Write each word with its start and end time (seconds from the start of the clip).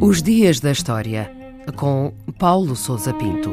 Os 0.00 0.20
Dias 0.22 0.60
da 0.60 0.72
História, 0.72 1.30
com 1.76 2.12
Paulo 2.38 2.74
Souza 2.74 3.14
Pinto. 3.14 3.50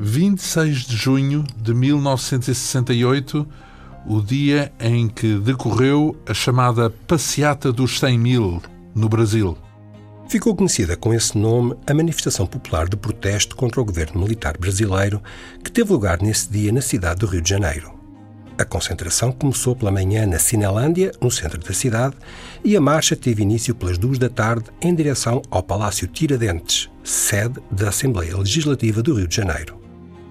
26 0.00 0.86
de 0.86 0.96
junho 0.96 1.44
de 1.56 1.74
1968, 1.74 3.46
o 4.06 4.20
dia 4.22 4.72
em 4.80 5.06
que 5.08 5.38
decorreu 5.38 6.16
a 6.26 6.32
chamada 6.32 6.90
Passeata 6.90 7.70
dos 7.70 7.98
100 7.98 8.18
Mil, 8.18 8.62
no 8.94 9.08
Brasil. 9.08 9.56
Ficou 10.28 10.54
conhecida 10.54 10.94
com 10.94 11.14
esse 11.14 11.38
nome 11.38 11.74
a 11.86 11.94
manifestação 11.94 12.46
popular 12.46 12.86
de 12.86 12.98
protesto 12.98 13.56
contra 13.56 13.80
o 13.80 13.84
governo 13.84 14.20
militar 14.20 14.58
brasileiro 14.58 15.22
que 15.64 15.72
teve 15.72 15.90
lugar 15.90 16.20
nesse 16.20 16.52
dia 16.52 16.70
na 16.70 16.82
cidade 16.82 17.20
do 17.20 17.26
Rio 17.26 17.40
de 17.40 17.48
Janeiro. 17.48 17.98
A 18.58 18.64
concentração 18.64 19.32
começou 19.32 19.74
pela 19.74 19.90
manhã 19.90 20.26
na 20.26 20.38
Cinelândia, 20.38 21.12
no 21.18 21.30
centro 21.30 21.58
da 21.58 21.72
cidade, 21.72 22.14
e 22.62 22.76
a 22.76 22.80
marcha 22.80 23.16
teve 23.16 23.42
início 23.42 23.74
pelas 23.74 23.96
duas 23.96 24.18
da 24.18 24.28
tarde 24.28 24.66
em 24.82 24.94
direção 24.94 25.40
ao 25.50 25.62
Palácio 25.62 26.06
Tiradentes, 26.06 26.90
sede 27.02 27.58
da 27.70 27.88
Assembleia 27.88 28.36
Legislativa 28.36 29.02
do 29.02 29.14
Rio 29.14 29.28
de 29.28 29.36
Janeiro. 29.36 29.80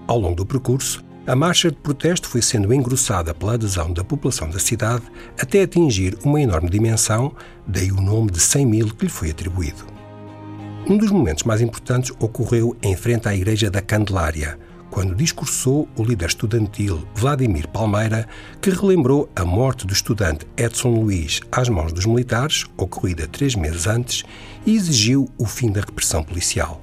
Ao 0.06 0.16
longo 0.16 0.36
do 0.36 0.46
percurso, 0.46 1.04
a 1.26 1.34
marcha 1.34 1.70
de 1.70 1.76
protesto 1.76 2.28
foi 2.28 2.40
sendo 2.40 2.72
engrossada 2.72 3.34
pela 3.34 3.54
adesão 3.54 3.92
da 3.92 4.04
população 4.04 4.48
da 4.48 4.60
cidade 4.60 5.02
até 5.38 5.62
atingir 5.62 6.16
uma 6.24 6.40
enorme 6.40 6.70
dimensão, 6.70 7.34
daí 7.66 7.90
o 7.90 8.00
nome 8.00 8.30
de 8.30 8.38
100 8.38 8.64
mil 8.64 8.94
que 8.94 9.06
lhe 9.06 9.10
foi 9.10 9.30
atribuído. 9.30 9.97
Um 10.88 10.96
dos 10.96 11.10
momentos 11.10 11.44
mais 11.44 11.60
importantes 11.60 12.10
ocorreu 12.18 12.74
em 12.82 12.96
frente 12.96 13.28
à 13.28 13.34
Igreja 13.34 13.70
da 13.70 13.82
Candelária, 13.82 14.58
quando 14.90 15.14
discursou 15.14 15.86
o 15.94 16.02
líder 16.02 16.28
estudantil 16.28 17.06
Vladimir 17.14 17.68
Palmeira, 17.68 18.26
que 18.58 18.70
relembrou 18.70 19.28
a 19.36 19.44
morte 19.44 19.86
do 19.86 19.92
estudante 19.92 20.46
Edson 20.56 20.88
Luiz 20.88 21.42
às 21.52 21.68
mãos 21.68 21.92
dos 21.92 22.06
militares, 22.06 22.64
ocorrida 22.74 23.28
três 23.28 23.54
meses 23.54 23.86
antes, 23.86 24.24
e 24.64 24.74
exigiu 24.74 25.28
o 25.36 25.44
fim 25.44 25.70
da 25.70 25.82
repressão 25.82 26.24
policial. 26.24 26.82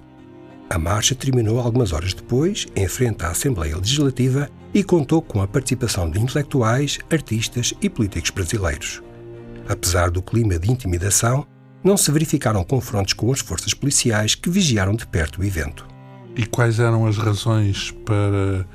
A 0.70 0.78
marcha 0.78 1.16
terminou 1.16 1.60
algumas 1.60 1.92
horas 1.92 2.14
depois, 2.14 2.68
em 2.76 2.88
frente 2.88 3.26
à 3.26 3.30
Assembleia 3.30 3.76
Legislativa, 3.76 4.52
e 4.72 4.84
contou 4.84 5.20
com 5.20 5.42
a 5.42 5.48
participação 5.48 6.12
de 6.12 6.20
intelectuais, 6.20 7.00
artistas 7.12 7.74
e 7.82 7.90
políticos 7.90 8.30
brasileiros. 8.30 9.02
Apesar 9.68 10.12
do 10.12 10.22
clima 10.22 10.60
de 10.60 10.72
intimidação, 10.72 11.48
não 11.86 11.96
se 11.96 12.12
verificaram 12.12 12.64
confrontos 12.64 13.14
com 13.14 13.32
as 13.32 13.42
forças 13.42 13.76
policiais 13.76 14.34
que 14.34 14.50
vigiaram 14.50 14.96
de 14.96 15.06
perto 15.06 15.40
o 15.40 15.44
evento. 15.44 15.88
E 16.36 16.44
quais 16.44 16.80
eram 16.80 17.06
as 17.06 17.16
razões 17.16 17.92
para 18.04 18.66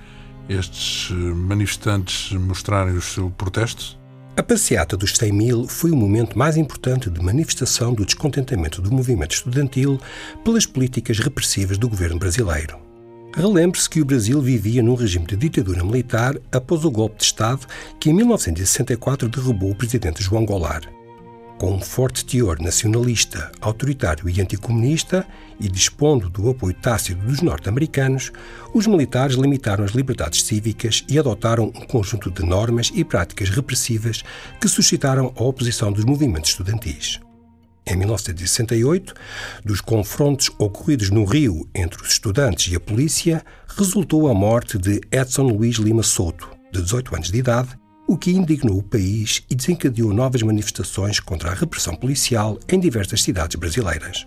estes 0.49 1.11
manifestantes 1.11 2.33
mostrarem 2.33 2.95
o 2.95 3.03
seu 3.03 3.29
protesto? 3.31 3.99
A 4.37 4.43
passeata 4.45 4.97
dos 4.97 5.17
100 5.17 5.33
mil 5.33 5.67
foi 5.67 5.91
o 5.91 5.97
momento 5.97 6.39
mais 6.39 6.57
importante 6.57 7.11
de 7.11 7.21
manifestação 7.21 7.93
do 7.93 8.07
descontentamento 8.07 8.81
do 8.81 8.93
movimento 8.93 9.35
estudantil 9.35 10.01
pelas 10.45 10.65
políticas 10.65 11.19
repressivas 11.19 11.77
do 11.77 11.89
governo 11.89 12.19
brasileiro. 12.19 12.79
Relembre-se 13.35 13.91
que 13.91 14.01
o 14.01 14.05
Brasil 14.05 14.41
vivia 14.41 14.83
num 14.83 14.95
regime 14.95 15.27
de 15.27 15.37
ditadura 15.37 15.85
militar 15.85 16.37
após 16.53 16.85
o 16.85 16.91
golpe 16.91 17.19
de 17.19 17.25
Estado 17.25 17.67
que, 17.99 18.09
em 18.09 18.13
1964, 18.13 19.29
derrubou 19.29 19.73
o 19.73 19.75
presidente 19.75 20.23
João 20.23 20.45
Goulart 20.45 21.00
com 21.61 21.75
um 21.75 21.81
forte 21.81 22.25
teor 22.25 22.59
nacionalista, 22.59 23.53
autoritário 23.61 24.27
e 24.31 24.41
anticomunista, 24.41 25.27
e 25.61 25.69
dispondo 25.69 26.31
do 26.31 26.49
apoio 26.49 26.73
tácito 26.73 27.23
dos 27.27 27.43
norte-americanos, 27.43 28.33
os 28.73 28.87
militares 28.87 29.37
limitaram 29.37 29.85
as 29.85 29.91
liberdades 29.91 30.43
cívicas 30.43 31.05
e 31.07 31.19
adotaram 31.19 31.65
um 31.65 31.85
conjunto 31.85 32.31
de 32.31 32.43
normas 32.47 32.91
e 32.95 33.05
práticas 33.05 33.51
repressivas 33.51 34.23
que 34.59 34.69
suscitaram 34.69 35.35
a 35.37 35.43
oposição 35.43 35.93
dos 35.93 36.07
movimentos 36.07 36.49
estudantis. 36.49 37.21
Em 37.87 37.95
1968, 37.95 39.13
dos 39.63 39.83
confrontos 39.83 40.51
ocorridos 40.59 41.11
no 41.11 41.27
Rio 41.27 41.69
entre 41.75 42.01
os 42.03 42.13
estudantes 42.13 42.73
e 42.73 42.77
a 42.77 42.81
polícia, 42.81 43.45
resultou 43.77 44.29
a 44.29 44.35
morte 44.35 44.79
de 44.79 44.99
Edson 45.13 45.43
Luiz 45.43 45.77
Lima 45.77 46.03
Souto, 46.03 46.49
de 46.73 46.81
18 46.81 47.15
anos 47.17 47.31
de 47.31 47.39
idade, 47.39 47.80
o 48.11 48.19
que 48.19 48.33
indignou 48.33 48.77
o 48.77 48.83
país 48.83 49.45
e 49.49 49.55
desencadeou 49.55 50.13
novas 50.13 50.43
manifestações 50.43 51.21
contra 51.21 51.53
a 51.53 51.55
repressão 51.55 51.95
policial 51.95 52.59
em 52.69 52.81
diversas 52.81 53.23
cidades 53.23 53.55
brasileiras. 53.55 54.27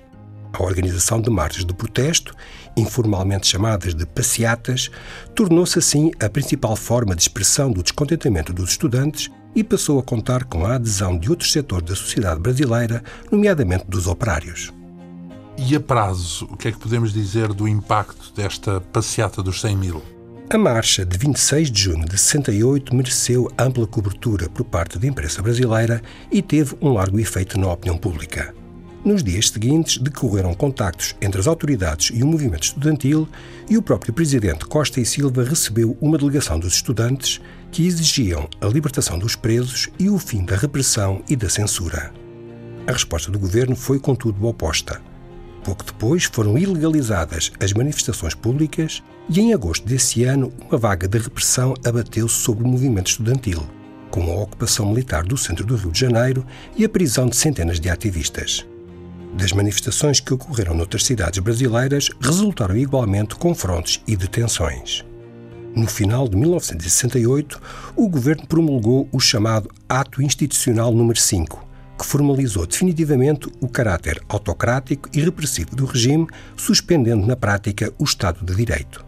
A 0.53 0.63
organização 0.63 1.19
de 1.19 1.29
marchas 1.29 1.66
de 1.66 1.73
protesto, 1.73 2.33
informalmente 2.77 3.45
chamadas 3.45 3.94
de 3.94 4.05
passeatas, 4.05 4.89
tornou-se 5.35 5.77
assim 5.77 6.11
a 6.17 6.29
principal 6.29 6.77
forma 6.77 7.13
de 7.13 7.23
expressão 7.23 7.69
do 7.69 7.83
descontentamento 7.83 8.53
dos 8.53 8.69
estudantes 8.69 9.29
e 9.53 9.66
passou 9.66 10.00
a 10.00 10.03
contar 10.03 10.45
com 10.45 10.65
a 10.65 10.75
adesão 10.75 11.17
de 11.17 11.29
outros 11.29 11.51
setores 11.51 11.85
da 11.85 11.94
sociedade 11.94 12.39
brasileira, 12.39 13.03
nomeadamente 13.29 13.83
dos 13.89 14.07
operários. 14.07 14.71
E 15.57 15.75
a 15.75 15.79
prazo, 15.81 16.45
o 16.45 16.55
que 16.55 16.69
é 16.69 16.71
que 16.71 16.79
podemos 16.79 17.11
dizer 17.11 17.50
do 17.50 17.67
impacto 17.67 18.33
desta 18.33 18.79
passeata 18.79 19.44
dos 19.44 19.59
100 19.59 19.75
mil? 19.75 20.12
A 20.53 20.57
marcha 20.59 21.03
de 21.03 21.17
26 21.17 21.71
de 21.71 21.81
junho 21.81 22.05
de 22.05 22.15
68 22.15 22.95
mereceu 22.95 23.51
ampla 23.57 23.87
cobertura 23.87 24.47
por 24.47 24.63
parte 24.63 24.99
da 24.99 25.07
imprensa 25.07 25.41
brasileira 25.41 25.99
e 26.31 26.43
teve 26.43 26.75
um 26.79 26.93
largo 26.93 27.19
efeito 27.19 27.59
na 27.59 27.71
opinião 27.71 27.97
pública. 27.97 28.53
Nos 29.03 29.23
dias 29.23 29.49
seguintes, 29.49 29.97
decorreram 29.97 30.53
contactos 30.53 31.15
entre 31.19 31.39
as 31.41 31.47
autoridades 31.47 32.15
e 32.15 32.21
o 32.21 32.27
movimento 32.27 32.65
estudantil 32.65 33.27
e 33.67 33.79
o 33.79 33.81
próprio 33.81 34.13
presidente 34.13 34.67
Costa 34.67 35.01
e 35.01 35.05
Silva 35.07 35.43
recebeu 35.43 35.97
uma 35.99 36.19
delegação 36.19 36.59
dos 36.59 36.75
estudantes 36.75 37.41
que 37.71 37.87
exigiam 37.87 38.47
a 38.61 38.67
libertação 38.67 39.17
dos 39.17 39.35
presos 39.35 39.89
e 39.97 40.07
o 40.07 40.19
fim 40.19 40.45
da 40.45 40.55
repressão 40.55 41.23
e 41.27 41.35
da 41.35 41.49
censura. 41.49 42.13
A 42.85 42.91
resposta 42.91 43.31
do 43.31 43.39
governo 43.39 43.75
foi, 43.75 43.99
contudo, 43.99 44.45
oposta. 44.45 45.01
Pouco 45.63 45.85
depois 45.85 46.25
foram 46.25 46.57
ilegalizadas 46.57 47.51
as 47.59 47.72
manifestações 47.72 48.35
públicas 48.35 49.01
e, 49.29 49.40
em 49.40 49.53
agosto 49.53 49.88
desse 49.88 50.24
ano, 50.25 50.51
uma 50.69 50.78
vaga 50.78 51.07
de 51.07 51.18
repressão 51.18 51.74
abateu-se 51.85 52.35
sobre 52.35 52.66
o 52.66 52.68
movimento 52.68 53.07
estudantil, 53.07 53.63
com 54.12 54.24
a 54.29 54.41
ocupação 54.41 54.88
militar 54.88 55.24
do 55.24 55.38
centro 55.38 55.66
do 55.66 55.78
Rio 55.78 55.91
de 55.91 56.00
Janeiro 56.00 56.46
e 56.75 56.84
a 56.84 56.90
prisão 56.90 57.28
de 57.28 57.38
centenas 57.38 57.79
de 57.79 57.90
ativistas. 57.90 58.66
Das 59.35 59.53
manifestações 59.53 60.19
que 60.19 60.34
ocorreram 60.34 60.75
noutras 60.75 61.06
cidades 61.06 61.40
brasileiras, 61.40 62.09
resultaram 62.22 62.75
igualmente 62.75 63.35
confrontos 63.35 64.03
e 64.06 64.16
detenções. 64.16 65.03
No 65.75 65.88
final 65.88 66.28
de 66.28 66.35
1968, 66.35 67.59
o 67.95 68.07
governo 68.07 68.45
promulgou 68.45 69.07
o 69.12 69.19
chamado 69.19 69.72
Ato 69.90 70.22
Institucional 70.22 70.94
número 70.94 71.19
5, 71.19 71.66
que 71.97 72.05
formalizou 72.05 72.65
definitivamente 72.65 73.49
o 73.61 73.67
caráter 73.67 74.21
autocrático 74.27 75.09
e 75.13 75.21
repressivo 75.21 75.75
do 75.75 75.85
regime, 75.85 76.27
suspendendo 76.55 77.25
na 77.25 77.35
prática 77.35 77.93
o 77.97 78.03
Estado 78.03 78.45
de 78.45 78.55
Direito. 78.55 79.05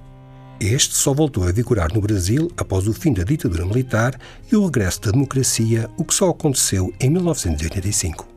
Este 0.60 0.96
só 0.96 1.14
voltou 1.14 1.48
a 1.48 1.52
vigorar 1.52 1.94
no 1.94 2.00
Brasil 2.00 2.50
após 2.56 2.88
o 2.88 2.94
fim 2.94 3.12
da 3.12 3.24
ditadura 3.24 3.66
militar 3.66 4.20
e 4.52 4.56
o 4.56 4.66
regresso 4.66 5.02
da 5.02 5.12
democracia, 5.12 5.90
o 5.98 6.06
que 6.06 6.14
só 6.14 6.30
aconteceu 6.30 6.94
em 7.00 7.10
1985. 7.10 8.35